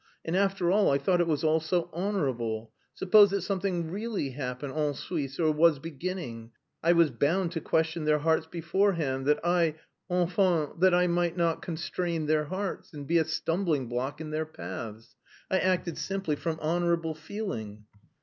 [0.25, 2.71] And, after all, I thought it was all so honourable.
[2.95, 4.73] Suppose that something really happened...
[4.75, 6.49] en Suisse...or was beginning.
[6.81, 12.25] I was bound to question their hearts beforehand that I..._enfin,_ that I might not constrain
[12.25, 15.15] their hearts, and be a stumbling block in their paths.
[15.51, 17.83] I acted simply from honourable feeling."